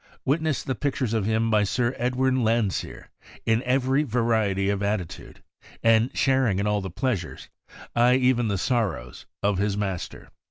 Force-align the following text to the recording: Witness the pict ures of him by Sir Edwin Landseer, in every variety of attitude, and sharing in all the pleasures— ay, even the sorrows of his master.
Witness 0.25 0.63
the 0.63 0.73
pict 0.73 0.97
ures 0.97 1.13
of 1.13 1.27
him 1.27 1.51
by 1.51 1.63
Sir 1.63 1.93
Edwin 1.95 2.37
Landseer, 2.43 3.11
in 3.45 3.61
every 3.61 4.01
variety 4.01 4.67
of 4.71 4.81
attitude, 4.81 5.43
and 5.83 6.09
sharing 6.17 6.57
in 6.57 6.65
all 6.65 6.81
the 6.81 6.89
pleasures— 6.89 7.49
ay, 7.95 8.15
even 8.15 8.47
the 8.47 8.57
sorrows 8.57 9.27
of 9.43 9.59
his 9.59 9.77
master. 9.77 10.29